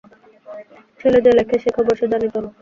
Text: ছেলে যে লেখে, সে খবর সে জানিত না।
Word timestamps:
ছেলে 0.99 1.19
যে 1.25 1.31
লেখে, 1.37 1.55
সে 1.63 1.69
খবর 1.77 1.93
সে 1.99 2.05
জানিত 2.11 2.35
না। 2.37 2.49